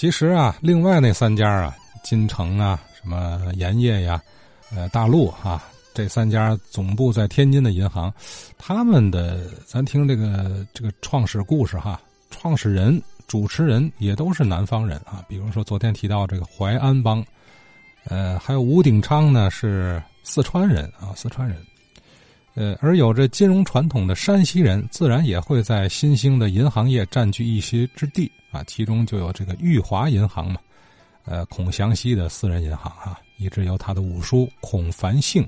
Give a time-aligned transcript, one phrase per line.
[0.00, 4.18] 其实啊，另外那三家啊，金城啊，什么盐业呀，
[4.74, 8.10] 呃，大陆啊，这三家总部在天津的银行，
[8.56, 12.00] 他们的咱听这个这个创始故事哈，
[12.30, 15.22] 创始人、主持人也都是南方人啊。
[15.28, 17.22] 比如说昨天提到这个淮安帮，
[18.06, 21.58] 呃，还有吴鼎昌呢是四川人啊，四川人。
[22.60, 28.62] 呃，而有着金融传统的山西人，自然也会在新兴的银行业占据一席之地啊。
[28.64, 30.60] 其中就有这个裕华银行嘛，
[31.24, 35.42] 呃，孔祥熙的私人银行啊，一直由他的五叔孔繁兴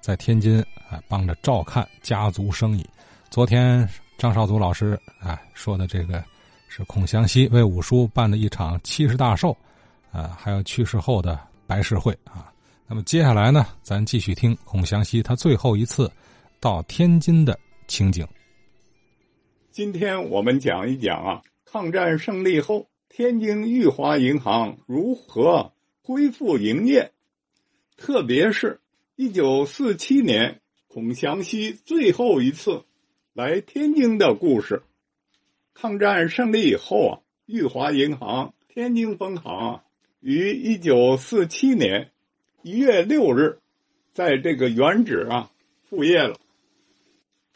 [0.00, 2.88] 在天津啊帮着照看家族生意。
[3.28, 6.22] 昨天张少祖老师啊说的这个
[6.68, 9.50] 是孔祥熙为五叔办的一场七十大寿，
[10.12, 12.52] 啊，还有去世后的白事会啊。
[12.86, 16.08] 那么接下来呢，咱继续听孔祥熙他最后一次。
[16.62, 17.58] 到天津的
[17.88, 18.24] 情景。
[19.72, 25.72] 今天我们讲一讲啊，抗战胜利后，天津裕华银行如何
[26.04, 27.10] 恢复营业，
[27.96, 28.80] 特别是
[29.16, 32.84] 一九四七年孔祥熙最后一次
[33.32, 34.84] 来天津的故事。
[35.74, 39.84] 抗战胜利以后啊，裕华银行天津分行啊
[40.20, 42.12] 于一九四七年
[42.62, 43.58] 一月六日，
[44.12, 45.50] 在这个原址啊
[45.90, 46.38] 复业了。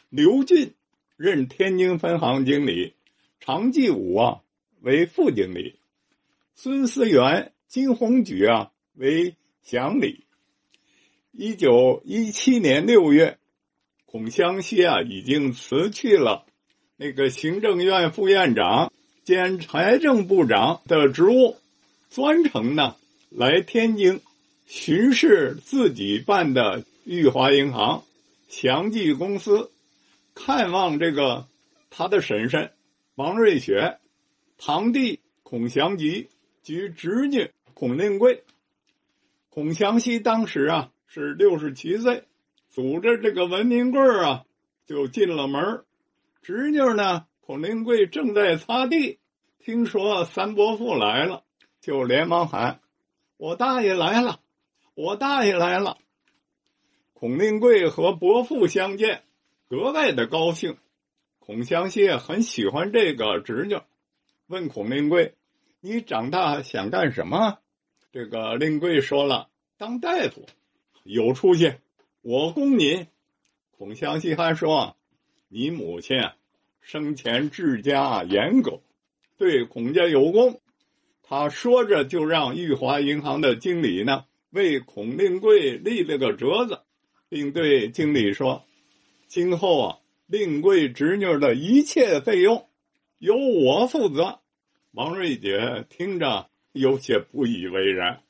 [0.09, 0.75] 刘进
[1.17, 2.95] 任天津分行经理，
[3.41, 4.41] 常继武啊
[4.81, 5.81] 为副经理，
[6.55, 10.25] 孙思源、金鸿举啊为祥理。
[11.33, 13.37] 一九一七年六月，
[14.05, 16.47] 孔祥熙啊已经辞去了
[16.97, 18.93] 那个行政院副院长
[19.25, 21.57] 兼财政部长的职务，
[22.11, 22.95] 专程呢
[23.29, 24.21] 来天津
[24.67, 28.05] 巡视自己办的裕华银行
[28.49, 29.71] 祥记公司。
[30.37, 31.49] 看望这个
[31.89, 32.75] 他的婶婶
[33.15, 33.99] 王瑞雪，
[34.59, 36.29] 堂弟孔祥吉
[36.63, 38.45] 及侄女孔令贵。
[39.49, 42.25] 孔祥熙当时啊是六十七岁，
[42.69, 44.45] 拄着这个文明棍啊
[44.85, 45.85] 就进了门
[46.43, 49.19] 侄女呢孔令贵正在擦地，
[49.59, 51.45] 听说三伯父来了，
[51.81, 52.81] 就连忙喊
[53.39, 54.41] ：“我大爷来了，
[54.95, 55.97] 我大爷来了。”
[57.15, 59.23] 孔令贵和伯父相见。
[59.69, 60.77] 格外的高兴，
[61.41, 63.77] 孔祥熙很喜欢这个侄女，
[64.47, 65.35] 问孔令贵
[65.83, 67.59] ：“你长大想干什么？”
[68.13, 70.47] 这个令贵说了：“当大夫，
[71.03, 71.75] 有出息，
[72.23, 73.09] 我供你。”
[73.77, 74.97] 孔祥熙还说
[75.51, 76.17] ：“你母亲
[76.81, 78.81] 生前治家严格，
[79.37, 80.61] 对孔家有功。”
[81.29, 86.83] 他说着就让裕华银行的经理呢为孔令贵立了个折子，
[87.29, 88.65] 并对经理说。
[89.29, 92.69] 今后啊，令贵侄女的一切费用
[93.19, 94.41] 由我负责。
[94.93, 98.21] 王瑞姐听着有些不以为然。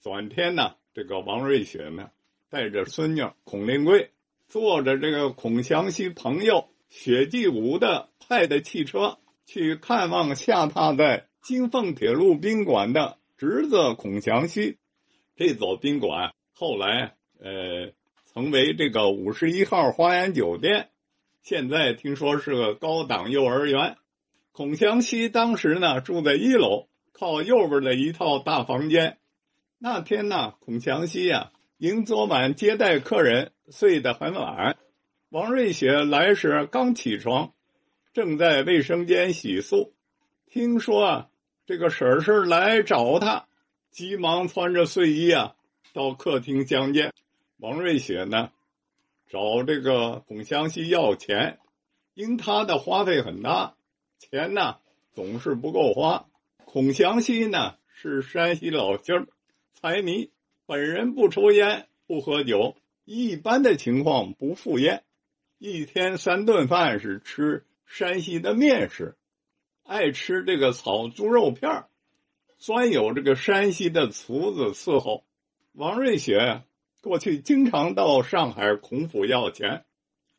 [0.00, 2.10] 转天呢，这个王瑞雪呢，
[2.50, 4.10] 带着孙女孔令贵，
[4.46, 14.78] 坐着这个孔祥熙朋友雪继武的派的汽车，去看望下榻在金凤铁路宾馆的侄子孔祥熙。
[15.36, 17.92] 这座宾馆后来，呃。
[18.38, 20.90] 成为这个五十一号花园酒店，
[21.42, 23.96] 现在听说是个高档幼儿园。
[24.52, 29.18] 孔祥熙当时呢住在一楼，靠右边的一套大房间。
[29.80, 34.76] 那天呢，孔祥熙呀，因昨晚接待客人，睡得很晚。
[35.30, 37.52] 王瑞雪来时刚起床，
[38.12, 39.90] 正在卫生间洗漱，
[40.46, 41.28] 听说啊，
[41.66, 43.48] 这个婶婶来找他，
[43.90, 45.56] 急忙穿着睡衣啊，
[45.92, 47.12] 到客厅相见。
[47.60, 48.52] 王瑞雪呢，
[49.26, 51.58] 找这个孔祥熙要钱，
[52.14, 53.74] 因他的花费很大，
[54.20, 54.76] 钱呢
[55.12, 56.28] 总是不够花。
[56.64, 59.26] 孔祥熙呢是山西老乡，
[59.74, 60.30] 财迷，
[60.66, 65.02] 本人不抽烟不喝酒，一般的情况不赴宴，
[65.58, 69.16] 一天三顿饭是吃山西的面食，
[69.82, 71.86] 爱吃这个炒猪肉片，
[72.60, 75.24] 专有这个山西的厨子伺候。
[75.72, 76.62] 王瑞雪。
[77.08, 79.86] 过去经常到上海孔府要钱，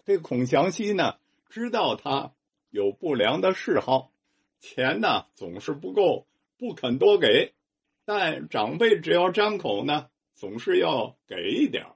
[0.05, 1.15] 这孔祥熙呢
[1.49, 2.31] 知道他
[2.69, 4.11] 有不良的嗜好，
[4.59, 6.27] 钱呢总是不够，
[6.59, 7.53] 不肯多给。
[8.05, 11.87] 但长辈只要张口呢，总是要给一点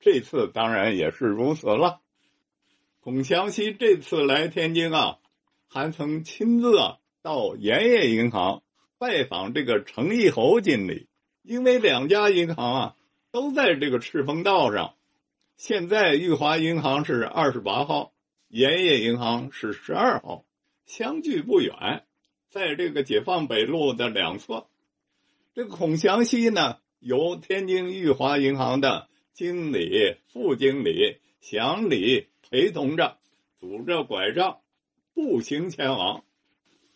[0.00, 2.02] 这次当然也是如此了。
[3.00, 5.16] 孔祥熙这次来天津啊，
[5.66, 8.62] 还曾亲自啊到盐业银行
[8.98, 11.08] 拜访这个程义侯经理，
[11.40, 12.96] 因为两家银行啊。
[13.32, 14.94] 都在这个赤峰道上。
[15.56, 18.12] 现在裕华银行是二十八号，
[18.48, 20.44] 盐业银行是十二号，
[20.86, 22.04] 相距不远。
[22.48, 24.66] 在这个解放北路的两侧。
[25.54, 33.18] 这个孔祥熙呢，由天津裕华银行的经理、副经理、祥礼陪同着，
[33.60, 34.58] 拄着拐杖，
[35.14, 36.24] 步行前往。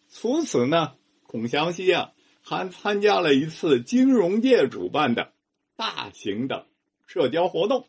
[0.09, 5.34] 除此呢，孔祥熙啊，还参加了一次金融界主办的
[5.77, 6.67] 大型的
[7.07, 7.89] 社交活动，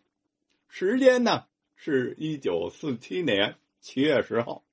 [0.67, 1.45] 时间呢
[1.75, 4.63] 是一九四七年七月十号。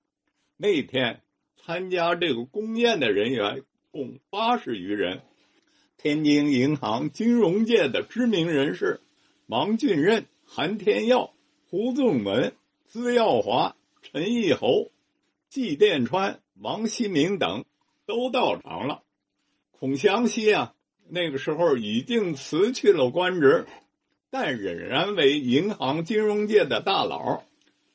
[0.56, 1.22] 那天
[1.56, 5.22] 参加这个公宴的人员共八十余人。
[5.98, 9.00] 天津银行金融界的知名人士
[9.46, 11.32] 王俊任、韩天耀、
[11.68, 12.56] 胡仲文、
[12.86, 14.90] 资耀华、陈义侯、
[15.48, 17.64] 季殿川、王希明等
[18.04, 19.04] 都到场了。
[19.70, 20.74] 孔祥熙啊，
[21.12, 23.66] 那个时候已经辞去了官职，
[24.30, 27.44] 但仍然为银行金融界的大佬，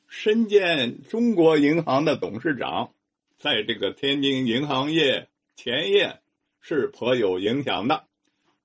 [0.06, 2.92] 身兼中国银行的董事长，
[3.38, 6.20] 在这个天津银行业前夜。
[6.60, 8.04] 是颇有影响的。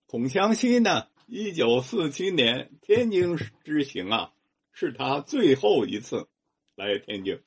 [0.08, 4.34] 孔祥熙呢，一九四七年天津之行啊，
[4.74, 6.28] 是他最后一次
[6.76, 7.40] 来天津。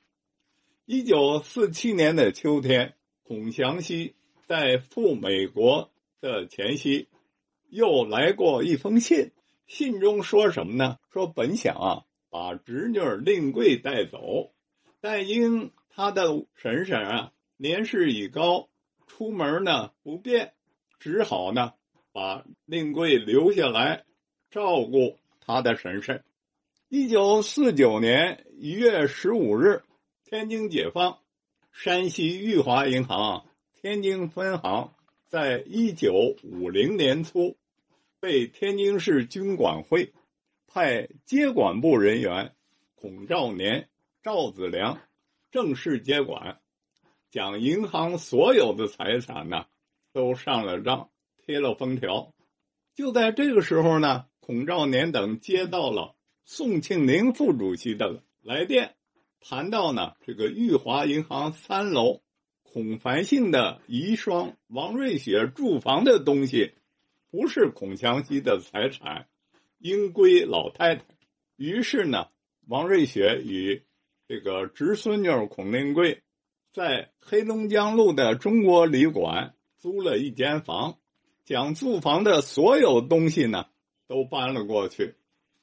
[0.86, 4.14] 一九四七年的秋天，孔祥熙
[4.46, 7.08] 在赴美国的前夕，
[7.68, 9.32] 又来过一封信。
[9.66, 10.98] 信中说什么呢？
[11.10, 14.52] 说本想啊，把侄女令贵带走，
[15.00, 18.68] 但因他的婶婶啊年事已高。
[19.06, 20.52] 出门呢不便，
[20.98, 21.72] 只好呢
[22.12, 24.04] 把令贵留下来
[24.50, 26.22] 照顾他的婶婶。
[26.88, 29.82] 一九四九年一月十五日，
[30.24, 31.18] 天津解放，
[31.72, 33.46] 山西裕华银行
[33.80, 34.94] 天津分行
[35.36, 37.58] 在一九五零年初
[38.20, 40.14] 被天津市军管会
[40.66, 42.54] 派接管部人员
[42.94, 43.90] 孔兆年、
[44.22, 44.98] 赵子良
[45.50, 46.58] 正式接管。
[47.30, 49.66] 将银行所有的财产呢，
[50.14, 51.10] 都上了账，
[51.44, 52.32] 贴了封条。
[52.94, 56.16] 就在这个时候呢，孔兆年等接到了
[56.46, 58.94] 宋庆龄副主席的来电，
[59.40, 62.22] 谈到呢这个裕华银行三楼
[62.72, 66.72] 孔繁兴的遗孀王瑞雪住房的东西，
[67.30, 69.26] 不是孔祥熙的财产，
[69.78, 71.04] 应归老太太。
[71.56, 72.28] 于是呢，
[72.66, 73.82] 王瑞雪与
[74.28, 76.22] 这个侄孙女孔令贵。
[76.72, 80.98] 在黑龙江路的中国旅馆租了一间房，
[81.46, 83.64] 将住房的所有东西呢
[84.06, 85.14] 都搬了过去，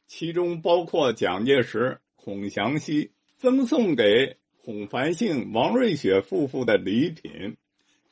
[0.08, 7.58] 其中包括蒋介石、孔祥熙赠送给孔繁兴、王瑞雪夫妇的礼品，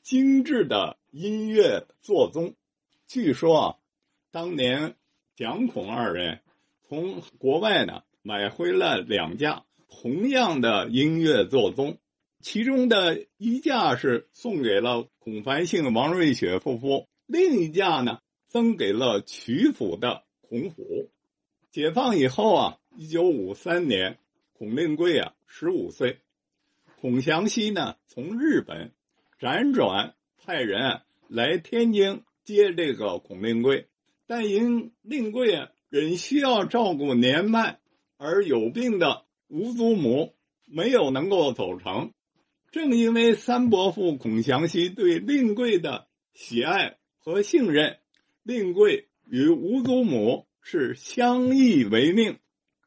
[0.01, 2.56] 精致的音乐座钟。
[3.07, 3.75] 据说啊，
[4.31, 4.95] 当年
[5.33, 6.42] 蒋孔二人
[6.81, 12.00] 从国外呢买回了两架同样的音乐座钟。
[12.42, 18.19] 其中的一架是送给了孔繁兴、王瑞雪夫妇，另一架呢
[18.50, 21.09] 赠给了曲阜的孔府。
[21.71, 24.18] 解放以后啊，一九五三年，
[24.51, 26.19] 孔令贵啊十五岁，
[27.01, 28.92] 孔祥熙呢从日本
[29.39, 33.88] 辗转派人来天津接这个孔令贵，
[34.27, 37.80] 但因令贵啊仍需要照顾年迈
[38.18, 40.36] 而有病的吴祖母，
[40.68, 42.12] 没有能够走成。
[42.71, 46.06] 正因为三伯父孔祥熙对令贵的
[46.36, 47.97] 喜爱和信任，
[48.44, 52.37] 令贵与吴祖母是相依为命，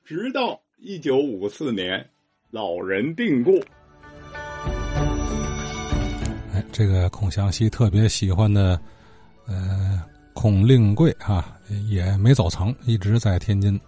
[0.05, 2.11] 直到一九五四年
[2.53, 3.61] 老人病故。
[6.75, 8.77] 这个孔祥熙特别喜欢的，
[9.47, 10.03] 呃，
[10.33, 11.57] 孔令贵啊，
[11.89, 13.81] 也没走成，一直在天津。